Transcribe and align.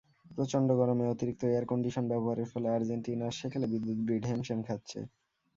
প্রচণ্ড 0.31 0.69
গরমে 0.79 1.05
অতিরিক্ত 1.07 1.41
এয়ার 1.47 1.65
কন্ডিশন 1.71 2.05
ব্যবহারের 2.11 2.47
ফলে 2.51 2.67
আর্জেন্টিনার 2.69 3.37
সেকেলে 3.39 3.67
বিদ্যুৎ 3.73 3.99
গ্রিড 4.01 4.23
হিমশিম 4.29 4.59
খাচ্ছে। 4.67 4.99